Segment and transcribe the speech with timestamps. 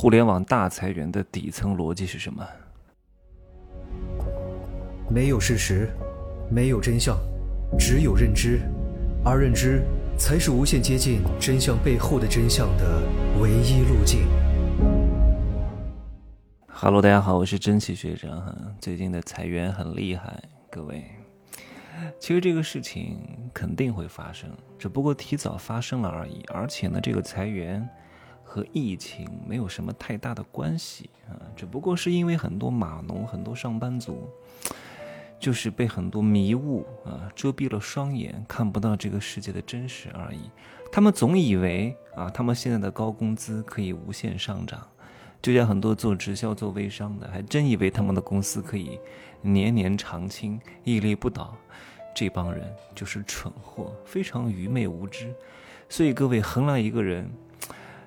[0.00, 2.42] 互联网大裁员的底层逻辑是什么？
[5.10, 5.90] 没有事实，
[6.50, 7.18] 没有真相，
[7.78, 8.62] 只有认知，
[9.22, 9.82] 而认知
[10.16, 13.02] 才是无限接近真相背后的真相的
[13.42, 14.20] 唯一路径。
[16.66, 18.56] Hello，大家好，我是真奇学长哈。
[18.80, 21.04] 最近的裁员很厉害，各位。
[22.18, 23.18] 其实这个事情
[23.52, 24.48] 肯定会发生，
[24.78, 26.42] 只不过提早发生了而已。
[26.48, 27.86] 而且呢，这个裁员
[28.50, 34.28] 和疫情没有什么太大的关系啊，只不过是因为很多码农、很多上班族，
[35.38, 40.50] 就是被很多迷雾啊遮蔽了双眼，看不到这个世界的真实而已。
[40.90, 44.84] 他们总以为啊，他们现在的高工资可以无限上涨，
[45.40, 48.98] 就像很多做直销、做微商的，还真以为他们的公司可以
[49.42, 51.56] 年年长青、屹立不倒。
[52.12, 55.32] 这帮人就是蠢货，非常愚昧无知。
[55.88, 57.30] 所以各位衡量一个人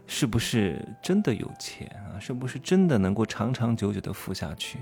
[0.05, 4.79] 是不是真的有钱啊，是不是真的能够长长久久的富下去，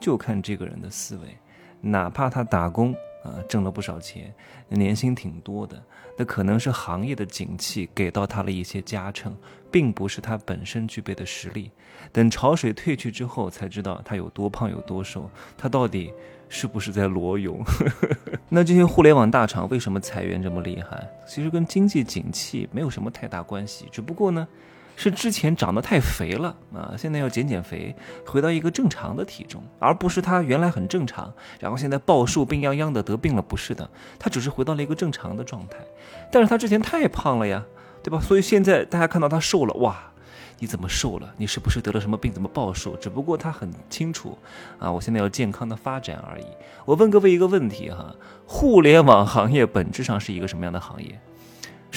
[0.00, 1.36] 就看这个人的思维。
[1.80, 2.94] 哪怕他打工
[3.24, 4.32] 啊挣了不少钱，
[4.68, 5.82] 年薪挺多的，
[6.16, 9.36] 那可能是行业的景气给到他了一些加成，
[9.72, 11.70] 并不是他本身具备的实力。
[12.12, 16.12] 等潮水退去之后，才知道他有多胖有多瘦，他到底。
[16.46, 17.64] 是不是在裸泳？
[18.48, 21.04] 那这些互联网大厂为什么裁员这么厉害？
[21.26, 24.46] 其实跟经济景气没有什么太大关系，只不过呢，
[24.96, 27.94] 是之前长得太肥了啊，现在要减减肥，
[28.26, 35.78] 回到一个正常的体重，而不是他原来很正常，然后现在暴瘦病殃殃的得病了，不是的，他只是回到了一个正常的状态，
[36.30, 37.64] 但是他之前太胖了呀，
[38.02, 38.20] 对吧？
[38.20, 40.10] 所以现在大家看到他瘦了，哇！
[40.60, 41.34] 你怎么瘦了？
[41.36, 42.32] 你是不是得了什么病？
[42.32, 42.94] 怎么暴瘦？
[42.96, 44.38] 只不过他很清楚，
[44.78, 46.44] 啊，我现在要健康的发展而已。
[46.84, 48.14] 我问各位一个问题哈，
[48.46, 51.20] 互联网行业本质上是一个什么样的行业？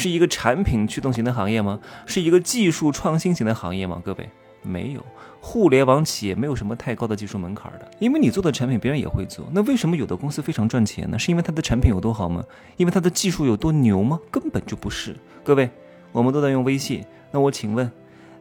[0.08, 1.78] 是一个产品驱动型的行业吗？
[2.06, 4.02] 是一个技术创新型的行业吗？
[4.06, 4.30] 各位，
[4.62, 5.06] 没有，
[5.42, 9.46] 互联网企业没有什么太高的技术门槛的，因为你做的产品别人也会做。
[9.52, 11.20] 那为什么有的公司非常赚钱呢？
[11.20, 12.42] 是因为它的产品有多好吗？
[12.78, 14.18] 因为它的技术有多牛吗？
[14.32, 15.14] 根本就不是。
[15.44, 15.70] 各位，
[16.14, 17.92] 我们都在用微信，那我请问。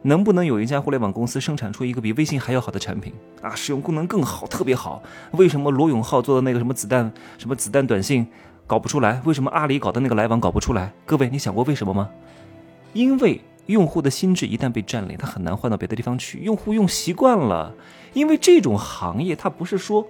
[0.03, 3.11] 能不能有一家互联网公司生产出一个比微信还要好的产品
[3.41, 3.53] 啊？
[3.55, 5.01] 使用功能更好，特别好。
[5.31, 8.25] 为什么罗永浩做的那个什么子弹什么子弹短信
[8.67, 9.21] 搞不出来？
[9.23, 10.91] 为什么阿里搞的那个来往搞不出来？
[11.05, 12.09] 各位，你想过为什么吗？
[12.91, 16.39] 因为用户的心智一旦被占领，他很难换到别的地方去。
[16.39, 17.73] 用户用习惯了，
[18.11, 20.05] 因为这种行业它不是说。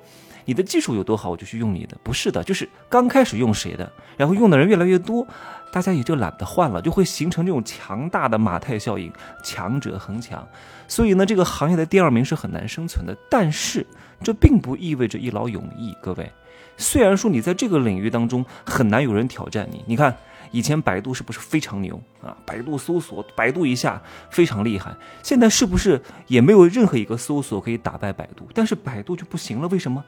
[0.48, 5.28] 你的技术有多好，我就去用你的，不是的，就是刚开始用谁的，然后用的人越来越多，
[5.74, 9.12] 大家也就懒得换了，就会形成这种强大的马太效应，
[9.44, 10.48] 强者恒强。
[10.88, 13.14] 所以呢，这个行业的第二名是很难生存的。
[13.30, 13.86] 但是
[14.24, 16.32] 这并不意味着一劳永逸，各位。
[16.78, 20.16] 虽然说你在这个领域当中很难有人挑战你，你看
[20.52, 22.38] 以前百度是不是非常牛啊？
[22.46, 24.96] 百度搜索，百度一下非常厉害。
[25.22, 28.48] 现在是不是也没有任何一个搜索可以打败百度？
[28.54, 30.02] 但是百度就不行了，为什么？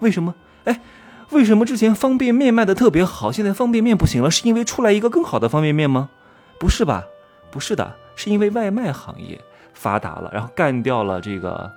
[0.00, 0.34] 为什么？
[0.64, 0.80] 哎，
[1.30, 4.30] 为什么之前方便面卖的特别好，现在方便面不行了？
[4.30, 6.08] 是因为出来一个更好的方便面吗？
[6.58, 7.04] 不是吧？
[7.50, 9.40] 不是的，是因为外卖行业
[9.74, 11.70] 发达了，然后干掉了这个，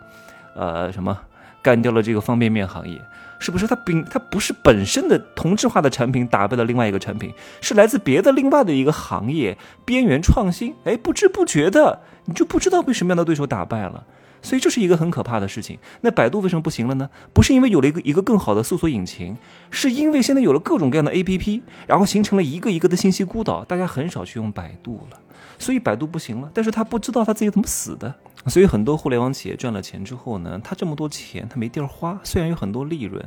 [0.56, 1.18] 呃，什么？
[1.62, 3.02] 干掉了这个方便面行业，
[3.38, 3.68] 是不是？
[3.68, 10.74] 它并它不是本身的同质化的产品打败了另外一个产品，是来自别的另外的一个行业边缘创新。
[10.86, 14.06] 哎，不知不觉的，你就不知道被什么样的对手打败了。
[14.42, 15.78] 所以这是一个很可怕的事情。
[16.02, 17.10] 那百度为什么不行了呢？
[17.34, 19.38] 不是因为有了一个一个更好的搜索引擎，
[19.70, 25.20] 是因为现在有了各种各样的 APP，然后形成了一个一个的信息孤岛，大家很少去用百度了。
[25.58, 28.16] 所以百度不行了，但是他不知道他自己怎么死的。
[28.48, 33.22] 所以很多互联网企业赚了钱之后呢，他这么多钱他没地儿花，虽然有很多利润，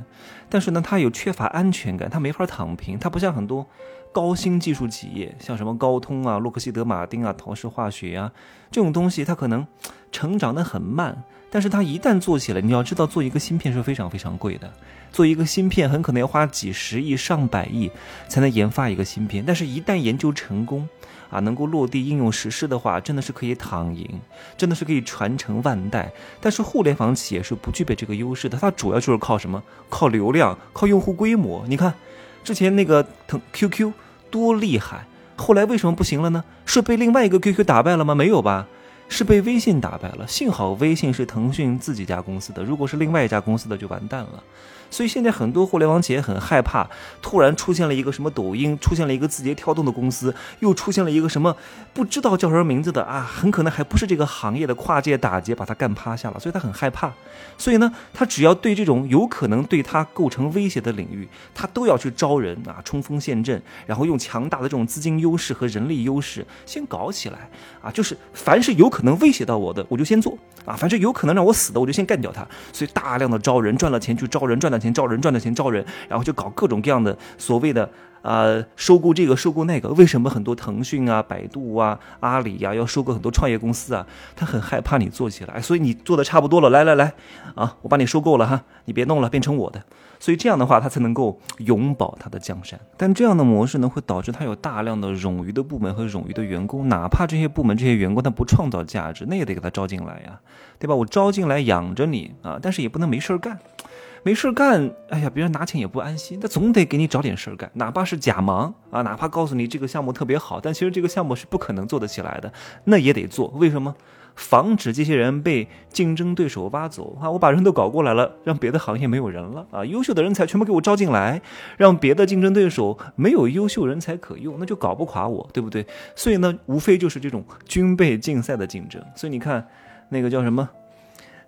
[0.48, 2.98] 但是呢他有缺乏安全感，他没法躺平。
[2.98, 3.66] 他不像很多
[4.12, 8.30] 高新技术企业，像什么高通啊、洛克希德马丁啊、陶氏化学啊
[8.70, 9.66] 这种东西，它可能。
[10.14, 14.70] 成长的很慢，但是它一旦做起来，你要知道，做一个芯片是非常非常贵的。
[15.10, 17.90] 做一个芯片很可能要花几十亿、上百亿
[18.28, 20.86] 才能研发一个芯片，但是一旦研究成功，
[21.30, 24.20] 啊，能够落地应用实施的话，真的是可以躺赢，
[24.54, 26.12] 真的是可以传承万代。
[26.42, 29.62] 但是互联网企业是不具备这个优势的，它主要就是靠什么？
[29.88, 31.64] 靠流量，靠用户规模。
[31.66, 31.94] 你看，
[32.42, 33.92] 之前那个腾 QQ
[34.30, 35.06] 多厉害，
[35.36, 36.44] 后来为什么不行了呢？
[36.64, 38.14] 是被另外一个 QQ 打败了吗？
[38.14, 38.66] 没有吧？
[39.08, 44.42] 是被微信打败了，幸好微信是腾讯自己家公司的，如果是另外一家公司的就完蛋了。
[44.90, 46.86] 所以现在很多互联网企业很害怕，
[47.22, 51.56] 突然出现了一个什么抖音，出现了一个字节跳动的公司，又出现了一个什么
[51.94, 56.38] 不知道叫什么名字的啊，很可能还不是这个行业的跨界打劫，把他干趴下了。
[56.38, 57.10] 所以他很害怕。
[57.56, 67.48] 所以呢，他只要对这种有可能对他构成威胁的领域，他都要去招人啊，冲锋陷阵，然后用强大的这种资金优势和人力优势先搞起来
[67.80, 70.36] 啊，就是凡是有可能威胁到我的，我就先做
[70.66, 72.46] 啊，反正有可能让我死的，我就先干掉他。
[72.72, 77.88] 所以大量的招人，赚了钱去招人，赚了钱招人，赚了钱招人，然后就搞各种各样的所谓的。
[78.22, 84.06] 呃，收购这个，收购那个，为什么很多腾讯啊、百度啊、阿里呀要收购很多创业公司啊？
[84.36, 87.14] 他很害怕你做起来，所以你做的差不多了，来来来，
[87.56, 89.82] 啊，我把你收购了哈，你别弄了，变成我的。
[90.22, 92.78] 所以这样的话，他才能够永保他的江山。
[92.96, 100.38] 但这样的模式呢，会导致他有大量的冗余的部门和冗余的员工，哪怕这些部门、这些员工他不创造价值，那也得给他招进来呀，
[100.78, 100.94] 对吧？
[100.94, 103.58] 我招进来养着你啊，但是也不能没事儿干。
[104.22, 112.52] 没事干，哎呀，别人拿钱也不安心，那总得给你找点事儿干，哪怕是假忙啊，哪怕告诉你这个项目特别好，但其实这个项目是不可能做得起来的，
[112.84, 113.48] 那也得做。
[113.56, 113.92] 为什么？
[114.34, 117.30] 防止这些人被竞争对手挖走啊！
[117.30, 119.84] 我把人都搞过来了，让别的行业没有人了啊！
[119.84, 121.40] 优秀的人才全部给我招进来，
[121.76, 125.86] 让别的竞争对手没有优秀人才可用，那就搞不垮我，对不对？
[126.16, 129.02] 所以呢，无非就是这种军备竞赛的竞争。
[129.14, 129.66] 所以你看，
[130.08, 130.68] 那个叫什么？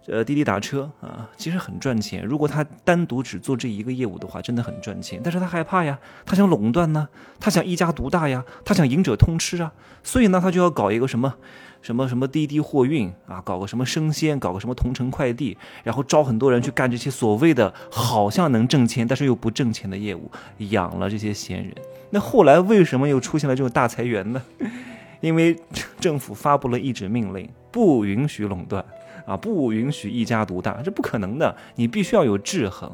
[0.07, 2.23] 呃，滴滴打车啊，其实很赚钱。
[2.25, 5.19] 如果他单独只做这一个业务的话，真的很赚钱。
[5.25, 7.09] 但是他害怕呀，他想垄断呢，
[7.41, 9.73] 他想一家独大呀，他想赢者通吃啊。
[10.03, 11.35] 所以呢，他就要搞一个什么，
[11.81, 21.75] 什么什么滴滴货运啊，搞个什么生鲜，搞个什么同城快递，然后招很多人去干这些所谓的好像能挣钱，但是又不挣钱的业务，养了这些闲人。
[22.11, 24.43] 那后来为什么又出现了这种大裁员呢？
[25.23, 25.59] 因为
[25.99, 28.85] 政府发布了一纸命令，不允许垄断。
[29.25, 31.57] 啊，不允许一家独大，这不可能的。
[31.77, 32.93] 你必须要有制衡。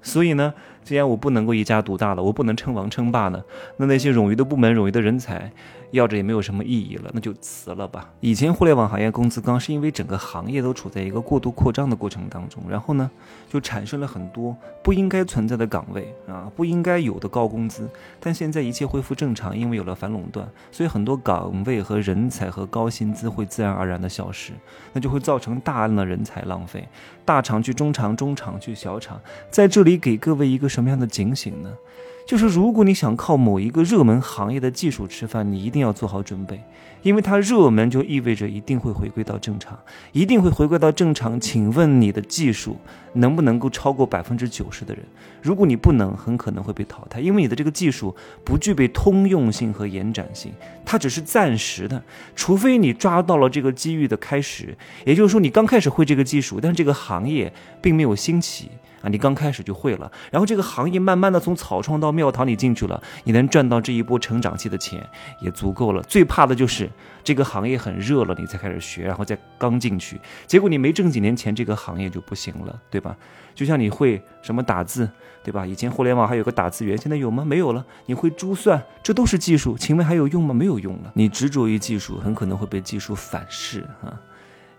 [0.00, 0.54] 所以呢，
[0.88, 3.44] 既然我不能够一家独大了，我不能称王称霸呢，
[3.76, 5.52] 那那些冗余的部门、冗余的人才。
[5.90, 8.10] 要着也没有什么意义了，那就辞了吧。
[8.20, 13.10] 以前互联网行业工资高，是因为整个行业都处在一个过度扩张的过程当中，然后呢，
[13.48, 17.88] 就产生了很多不应该存在的岗位啊，不应该有的高工资。
[18.20, 24.52] 但现在一切恢复正常，因为有了反垄断，所以很多岗位和人才和高薪资会自然而然的消失，
[24.92, 26.86] 那就会造成大量的人才浪费。
[27.24, 29.18] 大厂去中厂，中厂去小厂，
[29.50, 31.72] 在这里给各位一个什么样的警醒呢？
[32.24, 36.62] 就是如果你想靠某一个热门行业的技术吃饭，你一定要做好准备，
[37.02, 39.76] 因为它热门就意味着一定会回归到正常，
[40.12, 41.40] 一定会回归到正常。
[41.40, 42.76] 请问你的技术
[43.14, 45.02] 能不能够超过百分之九十的人？
[45.42, 48.14] 如果你不能，很可能会被淘汰，因为你的这个技术
[48.44, 50.52] 不具备通用性和延展性，
[50.84, 52.00] 它只是暂时的。
[52.36, 58.68] 除非你抓到了这个机遇的开始，也就是说你刚开始会这个技术，但这个行业并没有兴起。
[59.00, 65.08] 啊，你刚开始就会了，然后这个行业慢慢的从草创到庙堂里进去了，你能赚到这一波成长期的钱
[65.40, 66.02] 也足够了。
[66.02, 66.90] 最怕的就是
[67.22, 73.16] 这个行业很热了，你才开始学，然后再刚进去，结果你没挣几年钱，这个行业就不行了，对吧？
[73.54, 75.08] 就像你会什么打字，
[75.42, 75.66] 对吧？
[75.66, 77.44] 以前互联网还有个打字员，现在有吗？
[77.44, 77.84] 没有了。
[78.06, 80.54] 你会珠算，这都是技术，请问还有用吗？
[80.54, 81.10] 没有用了。
[81.14, 84.14] 你执着于技术，很可能会被技术反噬啊。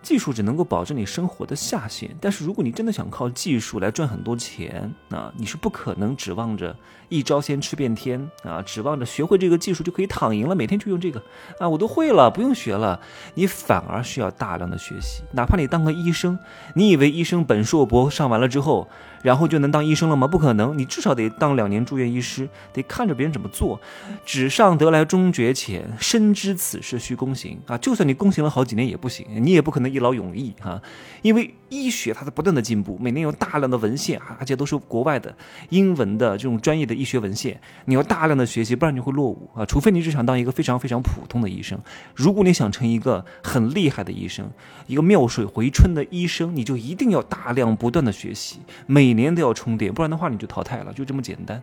[0.01, 6.75] 技术只能够保证你生活的下限，但是如果你真的想靠技术来赚很多钱，那你是不可能指望着
[7.09, 11.21] 一招鲜吃遍天啊，指望着学会这个技术就可以躺赢了，每天就用这个
[11.59, 12.99] 啊，我都会了，不用学了。
[13.33, 16.39] 你反而需要大量的学习，哪怕你当个医生，
[16.75, 18.87] 你以为医生本硕博上完了之后。
[19.21, 20.27] 然后就能当医生了吗？
[20.27, 23.79] 不可能，你至少得当两年住院医师，得看着别人怎么做。
[24.25, 27.77] 纸上得来终觉浅，深知此事需躬行啊！
[27.77, 30.81] 就算你躬行了好几年也不行，你也不可能一劳永逸哈，
[31.21, 35.35] 因为医学它在不断的进步，每年有大量的文献啊，而且都是国外的
[35.69, 39.65] 英文的这种专业的医学文献，你要大量的学习，不然你会落伍啊！
[39.65, 41.77] 除非你只想当一个非常非常普通的医生，
[42.15, 44.49] 如果你想成一个很厉害的医生，
[44.87, 49.08] 一个妙水回春的医生，你就一定要大量不断的学习，每。
[49.13, 51.61] 每年都要充电，不然的话你就淘汰了，就这么简单，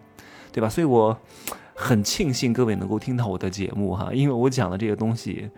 [0.52, 0.68] 对吧？
[0.68, 1.18] 所以我
[1.74, 5.48] 很庆幸各位能够听到我的节目哈，因为我讲的这些东西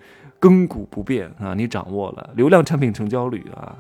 [0.41, 3.77] 亘古不变啊，你掌握了流量产品成交率啊，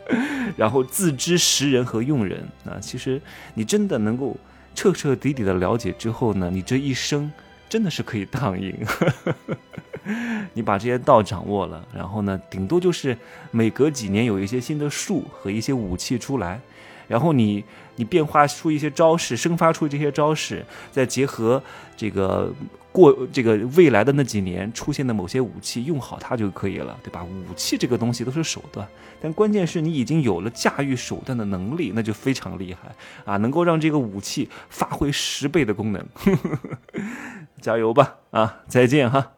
[0.56, 3.20] 然后自知识人和用人啊，其实
[3.54, 4.36] 你真的能够
[4.74, 7.30] 彻彻底底的了解之后呢，你这一生
[7.68, 8.74] 真的是可以躺赢。
[10.54, 13.16] 你把这些道掌握了，然后呢，顶多就是
[13.52, 16.60] 每隔几年有一些新的术和一些武器出来。
[17.12, 17.62] 然后你
[17.96, 21.62] 你变化出一些招式，生发出这些招式，再结合
[21.94, 22.50] 这个
[22.90, 27.22] 过这个未来的那几年出现的某些武器，用好它就可以了，对吧？
[27.22, 28.88] 武器这个东西都是手段，
[29.20, 32.94] 但关键是你已经有了驾驭手段的能力，那就非常厉害
[33.26, 33.36] 啊！
[33.36, 36.02] 能够让这个武器发挥十倍的功能，
[37.60, 38.16] 加油吧！
[38.30, 39.32] 啊，再见哈。